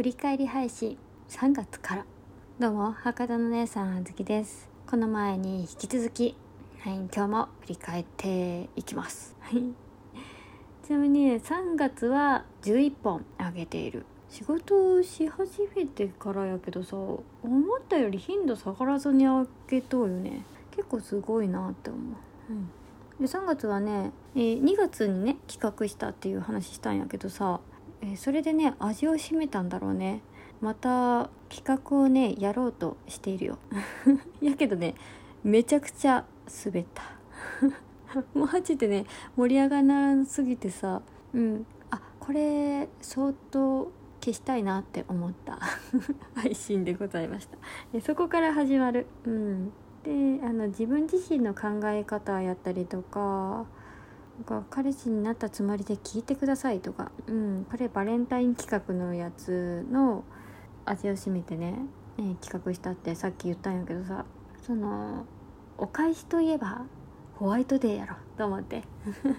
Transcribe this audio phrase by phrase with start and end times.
[0.00, 0.96] 振り返り配信
[1.28, 2.06] 3月から。
[2.58, 4.66] どうも博多の姉さんあずきです。
[4.86, 6.34] この前に引き続き、
[6.78, 9.36] はい、今日も振り返っていきます。
[9.40, 9.62] はい。
[10.86, 14.06] ちなみにね3月は11本あげている。
[14.30, 17.20] 仕事をし始めてからやけどさ思
[17.76, 20.46] ったより頻度下がらずにあげとうよね。
[20.70, 22.02] 結構すごいなって思う、
[22.48, 22.70] うん。
[23.20, 27.60] で3月はね、えー、2月にね企画したっていう話したんやけどさ、
[28.02, 30.22] え、それでね味を占めたんだろうね。
[30.60, 33.58] また企画をねやろうとしているよ。
[34.40, 34.94] やけどね
[35.42, 36.24] めちゃくちゃ
[36.64, 37.02] 滑った。
[38.34, 41.02] もうマジでね盛り上がらなすぎてさ
[41.34, 41.66] うん。
[41.90, 43.90] あこれ相当
[44.20, 45.58] 消したいなって思った。
[46.34, 47.56] 配信でございました。
[47.92, 49.06] でそこから始まる。
[49.24, 49.72] うん。
[50.04, 53.66] であの自分自身の考え方やったりとか
[54.40, 60.24] なんか彼氏になったつもりで聞いてくださいとか、うん、これバレンタイン企画のやつの
[60.86, 61.74] 味を占めてね、
[62.18, 64.24] えー、企画したってさっき言ったんやけどさ
[64.66, 65.26] その
[65.76, 66.86] お返しといえば
[67.34, 68.82] ホワイトデーやろと思って。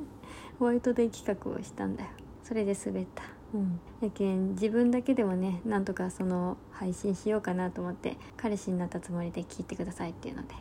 [0.58, 2.10] ホワイトデー企画をしたんだよ。
[2.42, 3.24] それで滑った。
[3.54, 3.80] うん。
[4.00, 10.54] やけん自分だけでもねなんとかその配信しようかなと思って彼氏になったつもりで聞いてくださいっていうので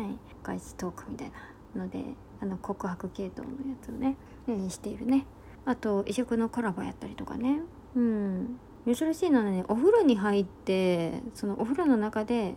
[0.00, 0.18] はい。
[0.40, 1.34] お返しトークみたいな。
[1.76, 2.02] ので
[2.40, 4.16] あの告白系統のやつをね、
[4.48, 5.26] えー、しているね。
[5.64, 7.60] あと異色のコラボやったりとかね。
[7.94, 8.58] うん。
[8.86, 12.54] 珍しいのはねお風呂に入ってそのお風呂の中で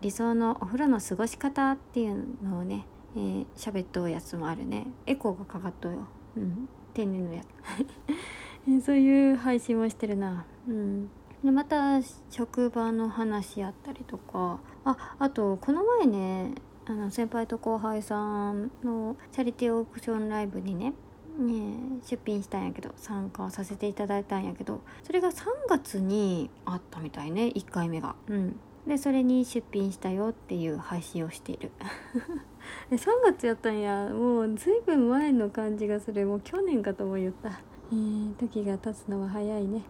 [0.00, 4.86] 理想のお風呂の過ごし方っていうのをねえー、喋っとうやつもあるね。
[5.06, 5.98] エコーがかかっとうよ。
[6.36, 6.68] うん。
[6.94, 7.46] 天然のやつ。
[8.84, 10.46] そういう配信もしてるな。
[10.66, 11.10] うん。
[11.44, 14.60] でまた職場の話やったりとか。
[14.84, 16.54] ああとこの前ね
[16.86, 20.92] あの先輩と後輩さんのチャリティーオークションライブにね
[21.38, 28.14] ね出品したんやけど参加させていただいたんやけどそれが3月にあったみたいね1回目が。
[28.28, 28.56] うん。
[28.86, 31.70] でそれに出品したよっていう配信をしている。
[32.90, 34.08] 3月やったんや。
[34.08, 36.26] もうずいぶん前の感じがする。
[36.26, 37.60] もう去年かとも言った。
[37.92, 39.84] えー、時が経つのは早いね。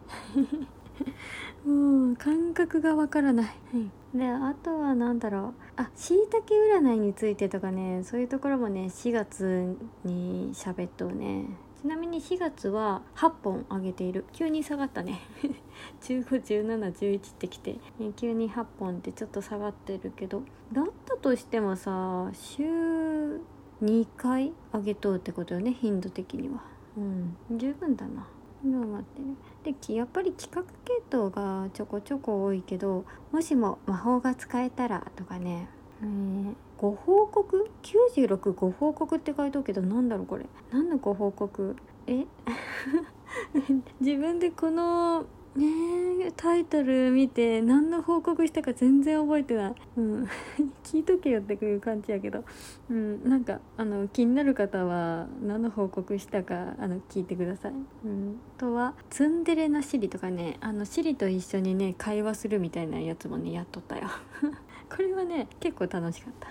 [1.65, 5.55] もう感覚がわからない、はい、であとは何だろう。
[5.77, 11.47] あしいたけ占いについてとかねそういうところもね4月に喋っとうね。
[11.81, 14.27] ちなみに4月は8本上げている。
[14.33, 15.21] 急に下がったね。
[16.03, 17.79] 151711ってきて。
[18.17, 20.43] 急に8本ってちょっと下がってるけど。
[20.73, 23.41] だったとしてもさ週
[23.83, 26.63] 2回上げとうってことよね頻度的には。
[26.97, 28.29] うん十分だな。
[28.65, 29.75] 今待ってる。
[29.89, 35.69] でやっぱり企画系統がちょこちょこ多いけどもしも魔法が使えたらとかね。
[36.03, 40.47] えー、ご報告？96ご報告って書いておくけど何だろうこれ。
[40.73, 41.77] 何のご報告？
[42.07, 42.27] え？
[44.01, 45.27] 自分でこの
[45.57, 50.29] ねタイトル見て何の報告したか全然覚えてない、うん、
[50.85, 52.45] 聞いとけよっていう感じやけど、
[52.91, 57.73] うん、なんかあの気になる方は何の報告したかあの聞いてください、
[58.05, 64.09] うん、とはツンデレなシリとかねあのシリと一緒にね会話するみたいなやつもねやっとったよ。
[64.95, 66.49] これはね結構楽しかった。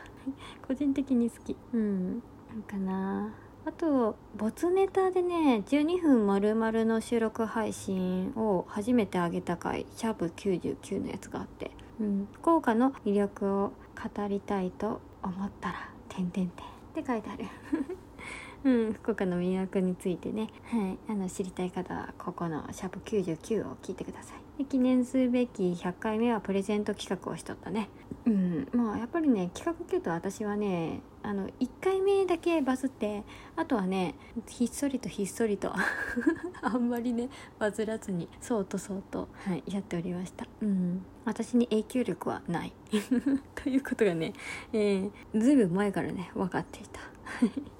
[0.67, 1.55] 個人的に好き。
[1.73, 2.23] うん。
[2.51, 3.33] なんかな
[3.63, 11.69] あと没ネタでね12分丸々の収録配信を初めて上げた回シャープ99のやつがあって、
[11.99, 17.45] うん、福岡の魅力を語りたいと思ったら「てんてんてん」って書いてある。
[18.63, 24.65] うん、福岡の魅力についてね、はい、あの知りたい方はここのシャープ99を聞いてください。
[24.65, 27.89] 記念すべき100回目はプレゼント企画をしとったね。
[28.25, 33.23] うんまあやっぱりね企画系と私はねあの1回目だけバズって
[33.55, 34.15] あとはね
[34.47, 35.73] ひっそりとひっそりと
[36.61, 40.47] あんまりねバズらずにそうとそうと、はい、やっておりました。
[40.61, 41.05] うん。
[41.25, 42.73] 私に影響力はない。
[43.55, 44.33] ということがね、
[44.73, 47.01] えー、ずいぶん前からね分かっていた。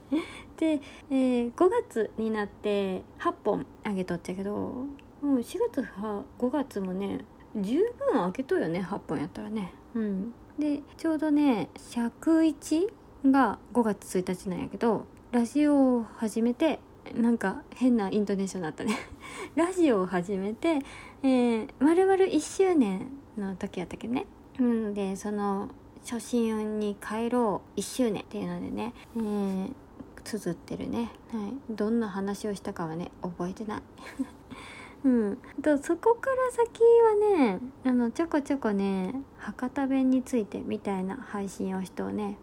[0.58, 0.80] で、
[1.10, 4.88] えー、5月になって8本あげとったけども
[5.22, 7.80] う4月は5月もね十
[8.12, 9.74] 分あげとよね8本やったらね。
[9.96, 10.34] うん。
[10.60, 12.88] でちょうどね101
[13.32, 16.80] が5月1日なんやけどラジオを始めて
[17.16, 18.96] なんか変なイントネーションだったね。
[19.56, 20.80] ラジオを始めて、
[21.24, 23.08] えー、丸々1周年
[23.38, 24.28] の時やったっけね。
[24.60, 24.94] うん。
[24.94, 25.70] でその
[26.04, 29.74] 初心に帰ろう1周年っていうのでね、えー、
[30.24, 33.82] 綴ってるね、はい、どんな話をしたかはね覚えてない。
[35.04, 36.82] うん、とそこから先
[37.34, 42.38] はねあのちょこちょこね博多弁についてみたいな配信をしとね。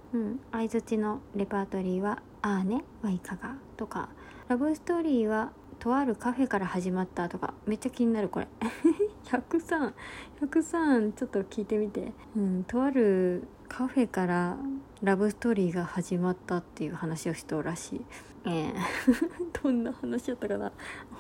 [0.51, 4.09] 相づちのレパートリーは「ああねはいかが」とか。
[4.49, 8.49] ラブストーリーはとあるカフェから始まったとかめっちゃ気になるこれ。
[9.29, 14.57] 103103ちょっと聞いてみて、うん、とあるカフェから
[15.03, 18.01] ラブストーリーが始まったっていう話をしとるらしい。
[18.47, 18.75] えー、
[19.63, 20.73] どんな話やったかな。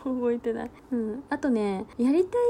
[0.04, 2.40] 覚えてない、うん、あとねやりたい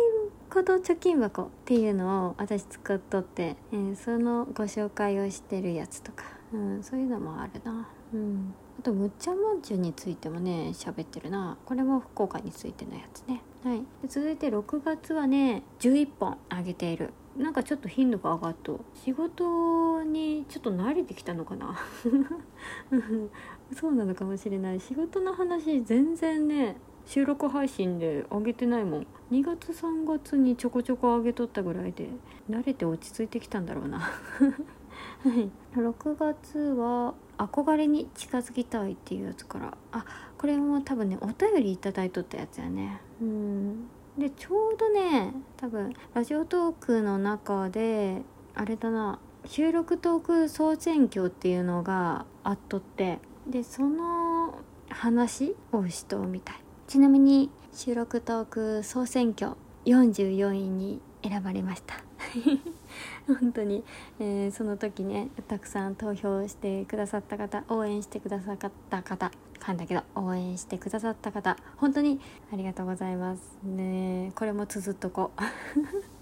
[0.51, 7.89] こと貯金箱っていうのを私作っとって、えー、そのご紹介をしてるやつとか、うん、そういうのもあるな。
[8.15, 8.55] うん。
[8.79, 11.57] あとむっちゃもんじゅについてもね喋ってるな。
[11.65, 13.43] これも福岡についてのやつね。
[13.65, 13.83] はい。
[14.07, 17.13] 続いて6月はね11本あげている。
[17.37, 18.81] なんかちょっと頻度が上がっと。
[18.95, 21.77] 仕事にちょっと慣れてきたのかな。
[23.75, 24.79] そうなのかもしれない。
[24.79, 29.07] 仕事の話全然ね収録配信で上げてないもん。
[29.33, 32.11] 2月3月にちょこちょこ上げとったぐらいで
[32.49, 33.99] 慣れて落ち着いてきたんだろうな。
[33.99, 34.09] は
[35.27, 35.51] い。
[35.75, 39.77] 6月は憧れに近づきたいっていうやつから。
[39.93, 40.05] あ
[40.37, 43.01] これも多分ねお便りいただいとったやつやね。
[43.21, 43.89] うん。
[44.19, 48.23] でちょうどね多分ラジオトークの中で
[48.55, 54.59] あれだな収録トーク総選挙っていうのがあっとってでその
[54.89, 56.57] 話をしとみたい。
[56.89, 59.53] ちなみに収録トーク総選挙
[59.85, 61.95] 44位に選ばれました
[63.41, 63.85] 本当に、
[64.19, 68.57] えー、その時ねたくさん投票してくださった方応援してくださっ
[68.89, 72.21] た方かんだけど応援してくださった方本当に
[72.53, 74.33] ありがとうございますね。
[74.35, 75.33] これも綴っとこ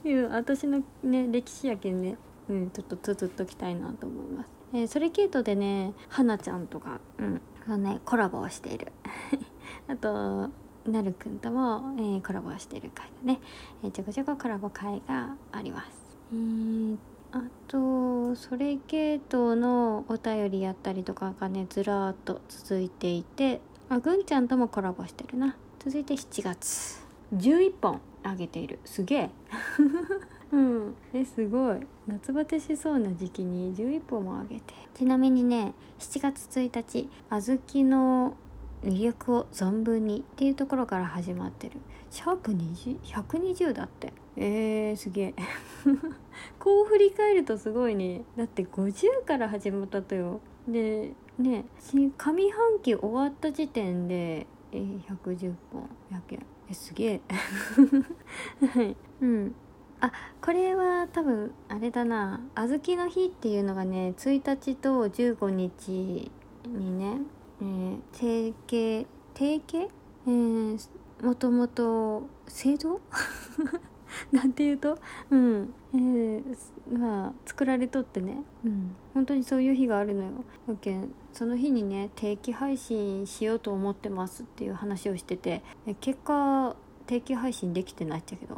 [0.04, 0.08] う。
[0.08, 2.16] いう私のね歴史やけんね
[2.48, 8.92] うんちょっと綴っときたいなと思います、えー、それ系統でね花ちゃんとかうんそうねコラボをしている。
[9.88, 10.50] あと
[10.90, 13.40] なるくんとも、えー、コラボしている回だね、
[13.82, 16.05] えー、ちょこちょこコラボ会があります。
[16.32, 16.96] えー、
[17.32, 25.56] あとそれ系統のお便りやったりとかがねずらーっと続いていてあぐんちゃんともコラボしてるな。
[25.78, 27.04] 続いて7月。
[27.34, 28.80] 11本あげている。
[28.84, 29.30] すげえ。
[30.50, 30.94] うん。
[31.12, 31.86] えすごい。
[32.08, 34.74] 夏バテしそうな時期に11本もあげて。
[34.94, 38.34] ちなみにね7月1日小豆の
[38.86, 41.80] 魅力を存分にっていうところから始まってる。
[42.10, 44.12] シャープ120だって。
[44.36, 45.34] えー、すげえ。
[46.60, 48.22] こう振り返るとすごいね。
[48.36, 50.40] だって50から始まったとよ。
[50.68, 52.10] でね上
[52.50, 55.88] 半期終わった時点で、えー、110本。
[56.12, 56.38] やけ
[56.68, 57.20] えすげえ。
[58.66, 58.96] はい。
[59.20, 59.54] うん。
[59.98, 62.40] あこれは多分あれだな。
[62.54, 66.30] 小豆の日っていうのがね1日と15日
[66.66, 67.18] にね
[67.60, 68.52] えー、定
[69.02, 69.92] 型定型
[70.26, 70.78] えー、
[71.22, 73.00] もともと制度？
[74.32, 74.98] なんていうと？
[75.30, 75.74] うん。
[75.94, 78.42] えー、まあ作られとってね。
[78.64, 78.96] うん。
[79.14, 80.30] 本当にそういう日があるのよ。
[80.68, 81.00] だけ
[81.32, 85.62] その日にね定期配信しようと思ってますっていう話をしてて。
[85.86, 86.76] え結果
[87.06, 88.56] 定期配信できてないっちゃけど。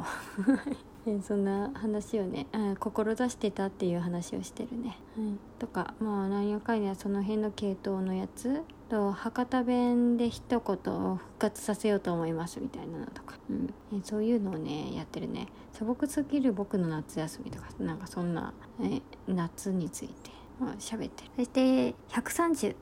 [0.67, 0.75] え
[1.21, 15.47] そんな話をね、うん、志してたっていう話をしてるね、はい、とかまあなんやかんやその辺の系統のやつと博多弁で一言を復活させようと思いますみたいなのとか、うん、えそういうのをねやってるね。
[15.73, 18.53] 素朴すぎる僕の夏休みとかなんかそんな、
[18.83, 20.31] え夏について
[20.79, 21.31] 喋ってる。
[21.37, 22.75] そして137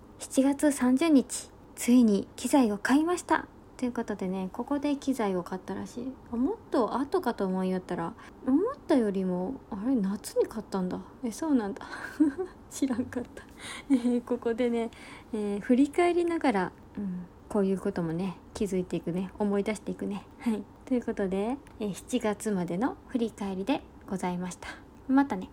[0.44, 3.46] 月30日ついに機材を買いました。
[3.78, 6.36] ということでねここで機材を買ったらしい。
[6.36, 8.14] もっと後かと思いやったら
[8.48, 11.00] 思ったよりもあれ夏に買ったんだ。
[11.24, 11.88] えそうなんだ。
[12.72, 13.44] 知らんかった、
[13.92, 14.90] えー、ここでね、
[15.32, 20.26] えー、振り返りながら、うん、こういうこともね気づいていくね思い出していくね。
[20.40, 20.64] はい。
[20.86, 24.70] ということで、えー、7月までの振り返りでございました。
[25.08, 25.50] またね。